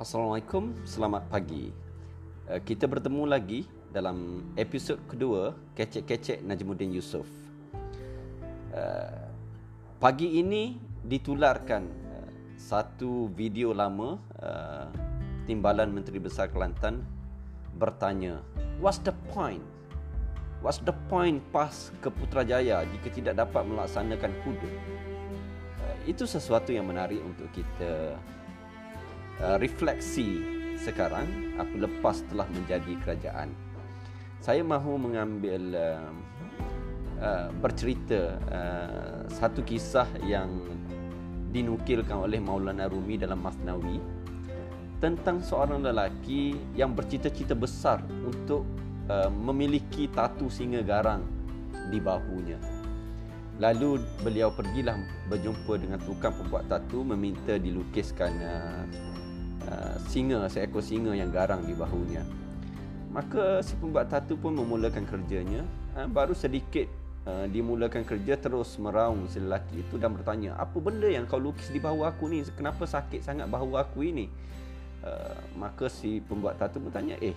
Assalamualaikum, 0.00 0.72
selamat 0.88 1.28
pagi. 1.28 1.68
Eh, 2.48 2.56
kita 2.64 2.88
bertemu 2.88 3.28
lagi 3.28 3.68
dalam 3.92 4.48
episod 4.56 4.96
kedua 5.04 5.52
Kecek-Kecek 5.76 6.40
Najmuddin 6.40 6.88
Yusof. 6.88 7.28
Eh, 8.72 9.28
pagi 10.00 10.40
ini 10.40 10.80
ditularkan 11.04 11.84
eh, 11.84 12.28
satu 12.56 13.28
video 13.36 13.76
lama 13.76 14.16
Timbalan 15.44 15.92
Menteri 15.92 16.16
Besar 16.16 16.48
Kelantan 16.48 17.04
bertanya, 17.76 18.40
"What's 18.80 19.04
the 19.04 19.12
point? 19.36 19.60
What's 20.64 20.80
the 20.80 20.96
point 21.12 21.44
PAS 21.52 21.92
ke 22.00 22.08
Putrajaya 22.08 22.88
jika 22.88 23.08
tidak 23.12 23.36
dapat 23.36 23.68
melaksanakan 23.68 24.32
hudud?" 24.48 24.74
Itu 26.08 26.24
sesuatu 26.24 26.72
yang 26.72 26.88
menarik 26.88 27.20
untuk 27.20 27.52
kita 27.52 28.16
Uh, 29.40 29.56
refleksi 29.56 30.44
sekarang 30.76 31.56
aku 31.56 31.80
lepas 31.80 32.20
telah 32.28 32.44
menjadi 32.52 32.92
kerajaan. 33.00 33.48
Saya 34.44 34.60
mahu 34.60 35.00
mengambil 35.00 35.80
uh, 35.80 36.12
uh, 37.24 37.48
bercerita 37.56 38.36
uh, 38.52 39.24
satu 39.32 39.64
kisah 39.64 40.04
yang 40.28 40.52
dinukilkan 41.56 42.20
oleh 42.20 42.36
Maulana 42.36 42.84
Rumi 42.92 43.16
dalam 43.16 43.40
Masnawi 43.40 43.96
tentang 45.00 45.40
seorang 45.40 45.88
lelaki 45.88 46.60
yang 46.76 46.92
bercita-cita 46.92 47.56
besar 47.56 48.04
untuk 48.28 48.68
uh, 49.08 49.32
memiliki 49.32 50.04
tatu 50.12 50.52
singa 50.52 50.84
garang 50.84 51.24
di 51.88 51.96
bahunya. 51.96 52.60
Lalu 53.56 54.04
beliau 54.20 54.52
pergilah 54.52 55.00
berjumpa 55.32 55.80
dengan 55.80 56.00
tukang 56.04 56.36
pembuat 56.36 56.68
tatu 56.68 57.04
meminta 57.08 57.56
dilukiskan 57.56 58.32
uh, 58.40 58.84
Uh, 59.60 59.92
singa 60.08 60.48
seekor 60.48 60.80
singa 60.80 61.12
yang 61.12 61.28
garang 61.28 61.60
di 61.68 61.76
bahunya. 61.76 62.24
Maka 63.12 63.60
si 63.60 63.76
pembuat 63.76 64.08
tatu 64.08 64.34
pun 64.40 64.56
memulakan 64.56 65.04
kerjanya 65.04 65.60
uh, 65.94 66.08
baru 66.08 66.32
sedikit 66.32 66.88
uh, 67.28 67.44
dimulakan 67.44 68.02
kerja 68.08 68.40
terus 68.40 68.80
meraung 68.80 69.28
si 69.28 69.36
lelaki 69.36 69.84
itu 69.84 70.00
dan 70.00 70.16
bertanya 70.16 70.56
apa 70.56 70.80
benda 70.80 71.06
yang 71.12 71.28
kau 71.28 71.36
lukis 71.36 71.68
di 71.68 71.76
bahu 71.76 72.08
aku 72.08 72.32
ni? 72.32 72.40
Kenapa 72.56 72.88
sakit 72.88 73.20
sangat 73.20 73.52
bahu 73.52 73.76
aku 73.76 74.00
ini? 74.00 74.32
Maka 75.56 75.88
si 75.88 76.20
pembuat 76.24 76.60
tatu 76.60 76.80
bertanya 76.80 77.20
eh 77.20 77.36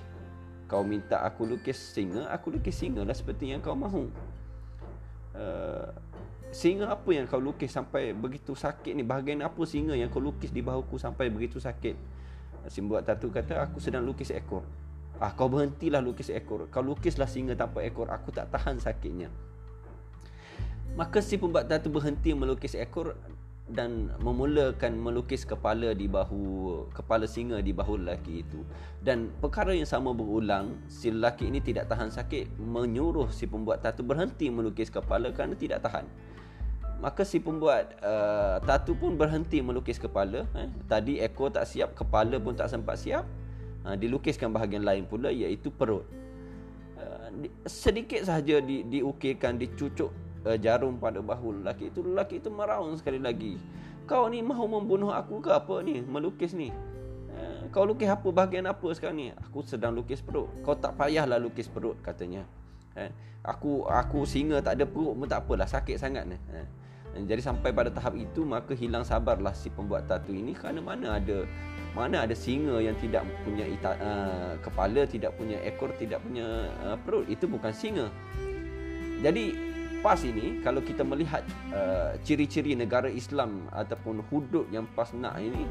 kau 0.67 0.83
minta 0.83 1.27
aku 1.27 1.43
lukis 1.43 1.75
singa? 1.75 2.31
Aku 2.31 2.55
lukis 2.55 2.75
singa 2.75 3.03
lah 3.03 3.15
seperti 3.15 3.51
yang 3.51 3.59
kau 3.59 3.75
mahu 3.75 4.07
singa 6.53 6.93
apa 6.93 7.09
yang 7.09 7.25
kau 7.25 7.41
lukis 7.41 7.73
sampai 7.73 8.13
begitu 8.13 8.53
sakit 8.53 8.93
ni? 8.93 9.01
Bahagian 9.01 9.41
apa 9.41 9.59
singa 9.65 9.97
yang 9.97 10.07
kau 10.13 10.21
lukis 10.21 10.53
di 10.53 10.61
bahuku 10.61 11.01
sampai 11.01 11.27
begitu 11.33 11.57
sakit? 11.57 11.97
Si 12.69 12.79
buat 12.79 13.03
tatu 13.03 13.33
kata 13.33 13.59
aku 13.59 13.81
sedang 13.81 14.05
lukis 14.05 14.31
ekor. 14.31 14.63
Ah 15.17 15.33
kau 15.33 15.49
berhentilah 15.49 15.99
lukis 15.99 16.29
ekor. 16.31 16.69
Kau 16.69 16.85
lukislah 16.85 17.27
singa 17.27 17.57
tanpa 17.57 17.83
ekor. 17.83 18.07
Aku 18.13 18.29
tak 18.29 18.53
tahan 18.53 18.79
sakitnya. 18.79 19.27
Maka 20.93 21.25
si 21.25 21.41
pembuat 21.41 21.65
tatu 21.65 21.89
berhenti 21.89 22.37
melukis 22.37 22.77
ekor 22.77 23.17
dan 23.65 24.13
memulakan 24.21 24.99
melukis 24.99 25.47
kepala 25.47 25.95
di 25.95 26.05
bahu 26.05 26.85
kepala 26.93 27.25
singa 27.25 27.57
di 27.65 27.73
bahu 27.73 27.97
lelaki 27.97 28.45
itu. 28.45 28.61
Dan 29.01 29.33
perkara 29.41 29.73
yang 29.73 29.89
sama 29.89 30.13
berulang 30.13 30.77
si 30.85 31.09
lelaki 31.09 31.49
ini 31.49 31.65
tidak 31.65 31.89
tahan 31.89 32.13
sakit 32.13 32.61
menyuruh 32.61 33.33
si 33.33 33.49
pembuat 33.49 33.81
tatu 33.81 34.05
berhenti 34.05 34.53
melukis 34.53 34.93
kepala 34.93 35.33
kerana 35.33 35.57
tidak 35.57 35.81
tahan 35.81 36.05
maka 37.03 37.27
si 37.27 37.43
pembuat 37.43 37.99
uh, 37.99 38.63
tatu 38.63 38.95
pun 38.95 39.19
berhenti 39.19 39.59
melukis 39.59 39.99
kepala 39.99 40.47
eh. 40.55 40.71
tadi 40.87 41.19
ekor 41.19 41.51
tak 41.51 41.67
siap 41.67 41.91
kepala 41.99 42.39
pun 42.39 42.55
tak 42.55 42.71
sempat 42.71 42.95
siap. 42.95 43.27
Uh, 43.83 43.99
dilukiskan 43.99 44.55
bahagian 44.55 44.87
lain 44.87 45.03
pula 45.03 45.27
iaitu 45.27 45.67
perut. 45.67 46.07
Uh, 46.95 47.51
sedikit 47.67 48.23
sahaja 48.23 48.63
di, 48.63 48.87
diukirkan 48.87 49.59
dicucuk 49.59 50.15
uh, 50.47 50.55
jarum 50.55 50.95
pada 50.95 51.19
bahu 51.19 51.59
lelaki 51.59 51.91
itu. 51.91 51.99
Lelaki 52.07 52.39
itu 52.39 52.47
meraung 52.47 52.95
sekali 52.95 53.19
lagi. 53.19 53.59
Kau 54.07 54.31
ni 54.31 54.39
mahu 54.39 54.79
membunuh 54.79 55.11
aku 55.11 55.43
ke 55.43 55.51
apa 55.51 55.83
ni? 55.83 55.99
Melukis 55.99 56.55
ni. 56.55 56.71
Uh, 57.35 57.67
kau 57.75 57.83
lukis 57.83 58.07
apa 58.07 58.31
bahagian 58.31 58.63
apa 58.63 58.87
sekarang 58.95 59.19
ni? 59.19 59.27
Aku 59.51 59.59
sedang 59.67 59.91
lukis 59.91 60.23
perut. 60.23 60.47
Kau 60.63 60.79
tak 60.79 60.95
payahlah 60.95 61.35
lukis 61.35 61.67
perut 61.67 61.99
katanya. 61.99 62.47
Eh, 62.95 63.09
aku 63.43 63.89
aku 63.89 64.23
singa 64.23 64.61
tak 64.61 64.79
ada 64.79 64.85
perut 64.85 65.17
pun 65.17 65.27
tak 65.27 65.43
apalah 65.43 65.67
sakit 65.67 65.99
sangat 65.99 66.23
ni. 66.29 66.39
Eh. 66.55 66.82
Jadi 67.13 67.41
sampai 67.45 67.69
pada 67.69 67.93
tahap 67.93 68.17
itu 68.17 68.41
maka 68.41 68.73
hilang 68.73 69.05
sabarlah 69.05 69.53
si 69.53 69.69
pembuat 69.69 70.09
tatu 70.09 70.33
ini 70.33 70.57
kerana 70.57 70.81
mana 70.81 71.21
ada 71.21 71.45
mana 71.93 72.25
ada 72.25 72.33
singa 72.33 72.81
yang 72.81 72.97
tidak 72.97 73.21
punya 73.45 73.69
ita, 73.69 73.93
uh, 74.01 74.57
kepala, 74.65 75.05
tidak 75.05 75.37
punya 75.37 75.61
ekor, 75.61 75.93
tidak 76.01 76.25
punya 76.25 76.73
uh, 76.81 76.97
perut. 76.97 77.29
Itu 77.29 77.45
bukan 77.45 77.69
singa. 77.69 78.09
Jadi 79.21 79.53
PAS 80.03 80.25
ini 80.27 80.59
kalau 80.59 80.83
kita 80.83 81.05
melihat 81.05 81.45
uh, 81.71 82.17
ciri-ciri 82.25 82.75
negara 82.75 83.07
Islam 83.07 83.71
ataupun 83.71 84.25
hudud 84.27 84.67
yang 84.73 84.83
PAS 84.97 85.15
nak 85.15 85.39
ini 85.39 85.63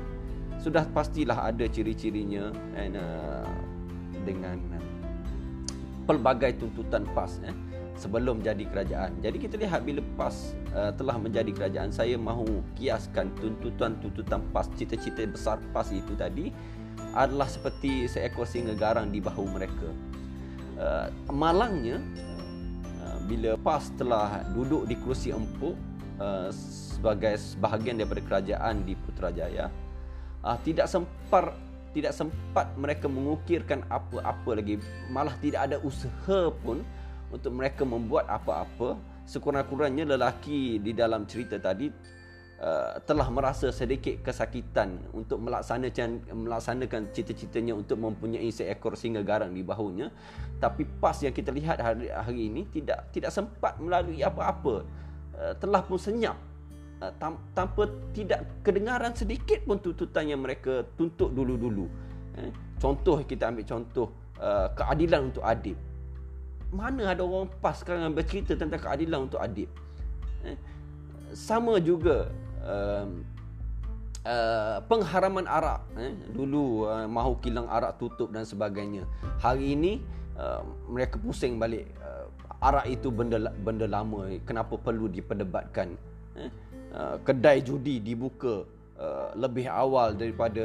sudah 0.57 0.87
pastilah 0.95 1.53
ada 1.53 1.67
ciri-cirinya 1.69 2.55
and, 2.79 2.97
uh, 2.97 3.45
dengan 4.25 4.57
uh, 4.79 4.85
pelbagai 6.07 6.57
tuntutan 6.63 7.05
PAS 7.13 7.45
eh 7.45 7.72
sebelum 7.97 8.41
jadi 8.41 8.65
kerajaan. 8.67 9.21
Jadi 9.21 9.37
kita 9.39 9.55
lihat 9.61 9.85
bila 9.85 10.01
PAS 10.17 10.57
uh, 10.73 10.91
telah 10.97 11.17
menjadi 11.21 11.51
kerajaan, 11.53 11.93
saya 11.93 12.17
mahu 12.17 12.65
kiaskan 12.77 13.31
tuntutan-tuntutan 13.39 14.43
PAS, 14.51 14.73
cita-cita 14.77 15.25
besar 15.29 15.61
PAS 15.71 15.93
itu 15.93 16.13
tadi 16.17 16.51
adalah 17.13 17.49
seperti 17.49 18.09
seekor 18.09 18.49
singa 18.49 18.73
garang 18.73 19.13
di 19.13 19.21
bahu 19.21 19.45
mereka. 19.53 19.89
Uh, 20.81 21.09
malangnya 21.31 22.01
uh, 23.05 23.19
bila 23.29 23.55
PAS 23.61 23.93
telah 24.01 24.43
duduk 24.57 24.89
di 24.89 24.97
kerusi 24.97 25.31
empuk 25.31 25.77
uh, 26.17 26.49
sebagai 26.51 27.37
sebahagian 27.37 28.01
daripada 28.01 28.23
kerajaan 28.25 28.83
di 28.89 28.97
Putrajaya, 28.97 29.69
uh, 30.43 30.57
tidak 30.65 30.89
sempat 30.89 31.55
tidak 31.93 32.17
sempat 32.17 32.73
mereka 32.81 33.05
mengukirkan 33.05 33.85
apa-apa 33.93 34.57
lagi 34.57 34.81
malah 35.13 35.37
tidak 35.45 35.69
ada 35.69 35.77
usaha 35.85 36.49
pun 36.65 36.81
untuk 37.33 37.57
mereka 37.57 37.83
membuat 37.83 38.29
apa-apa 38.29 39.01
sekurang-kurangnya 39.25 40.15
lelaki 40.15 40.77
di 40.79 40.93
dalam 40.93 41.25
cerita 41.25 41.57
tadi 41.57 41.89
uh, 42.61 43.01
telah 43.03 43.27
merasa 43.33 43.73
sedikit 43.73 44.21
kesakitan 44.21 45.01
untuk 45.17 45.41
melaksanakan 45.41 46.29
melaksanakan 46.31 47.11
cita-citanya 47.11 47.73
untuk 47.73 47.99
mempunyai 47.99 48.53
seekor 48.53 48.95
singa 48.95 49.25
garang 49.25 49.57
di 49.57 49.65
bahunya. 49.65 50.13
Tapi 50.61 50.87
pas 51.01 51.17
yang 51.25 51.35
kita 51.35 51.51
lihat 51.51 51.81
hari, 51.83 52.13
hari 52.13 52.53
ini 52.53 52.69
tidak 52.71 53.11
tidak 53.11 53.33
sempat 53.35 53.81
melalui 53.81 54.21
apa-apa. 54.21 54.87
Uh, 55.35 55.55
telah 55.59 55.83
pun 55.83 55.99
senyap. 55.99 56.37
Uh, 57.03 57.11
tanpa 57.51 57.91
tidak 58.15 58.47
kedengaran 58.63 59.11
sedikit 59.11 59.59
pun 59.67 59.83
tuntutan 59.83 60.31
yang 60.31 60.39
mereka 60.39 60.87
tuntut 60.95 61.35
dulu-dulu. 61.35 61.91
Eh, 62.39 62.49
contoh 62.79 63.19
kita 63.27 63.51
ambil 63.51 63.67
contoh 63.67 64.09
uh, 64.39 64.71
keadilan 64.73 65.35
untuk 65.35 65.45
adib 65.45 65.75
mana 66.73 67.13
ada 67.13 67.21
orang 67.21 67.53
pas 67.61 67.77
sekarang 67.77 68.09
bercerita 68.17 68.57
tentang 68.57 68.81
keadilan 68.81 69.29
untuk 69.29 69.39
adib 69.39 69.69
eh? 70.41 70.57
sama 71.37 71.77
juga 71.77 72.33
um, 72.65 73.21
uh, 74.25 74.81
pengharaman 74.89 75.45
arak 75.45 75.85
eh? 76.01 76.17
dulu 76.33 76.89
uh, 76.89 77.05
mahu 77.05 77.37
kilang 77.45 77.69
arak 77.69 78.01
tutup 78.01 78.33
dan 78.33 78.49
sebagainya 78.49 79.05
hari 79.37 79.77
ini 79.77 80.01
uh, 80.41 80.65
mereka 80.89 81.21
pusing 81.21 81.61
balik 81.61 81.85
uh, 82.01 82.27
arak 82.65 82.89
itu 82.89 83.13
benda 83.13 83.53
benda 83.61 83.85
lama 83.85 84.33
kenapa 84.49 84.81
perlu 84.81 85.13
diperdebatkan 85.13 85.93
eh? 86.41 86.51
uh, 86.97 87.21
kedai 87.23 87.61
judi 87.61 88.01
dibuka 88.01 88.65
Uh, 88.93 89.35
lebih 89.35 89.67
awal 89.67 90.15
daripada 90.15 90.63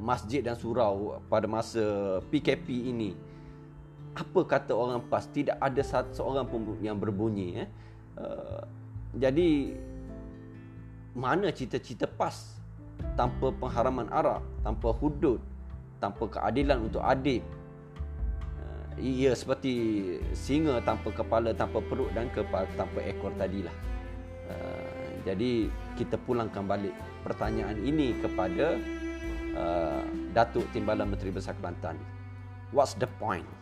masjid 0.00 0.40
dan 0.40 0.56
surau 0.56 1.20
pada 1.28 1.44
masa 1.44 2.16
PKP 2.32 2.88
ini 2.88 3.12
apa 4.12 4.40
kata 4.44 4.76
orang 4.76 5.00
PAS 5.08 5.24
tidak 5.32 5.56
ada 5.56 5.80
satu 5.80 6.12
seorang 6.12 6.44
pun 6.44 6.76
yang 6.84 7.00
berbunyi 7.00 7.64
eh. 7.64 7.68
Uh, 8.12 8.60
jadi 9.16 9.72
mana 11.16 11.48
cita-cita 11.48 12.04
PAS 12.04 12.60
tanpa 13.16 13.52
pengharaman 13.56 14.08
arak, 14.12 14.44
tanpa 14.60 14.92
hudud, 14.92 15.40
tanpa 15.96 16.28
keadilan 16.28 16.92
untuk 16.92 17.00
adib. 17.00 17.40
Uh, 18.60 18.92
ia 19.00 19.32
seperti 19.32 19.72
singa 20.36 20.84
tanpa 20.84 21.08
kepala, 21.12 21.56
tanpa 21.56 21.80
perut 21.80 22.12
dan 22.12 22.28
kepala 22.36 22.68
tanpa 22.76 23.00
ekor 23.00 23.32
tadilah. 23.40 23.72
Uh, 24.52 25.08
jadi 25.24 25.72
kita 25.96 26.20
pulangkan 26.20 26.68
balik 26.68 26.92
pertanyaan 27.24 27.80
ini 27.80 28.12
kepada 28.20 28.76
uh, 29.56 30.04
Datuk 30.36 30.68
Timbalan 30.76 31.08
Menteri 31.08 31.32
Besar 31.32 31.56
Kelantan. 31.56 31.96
What's 32.76 32.92
the 32.96 33.08
point? 33.20 33.61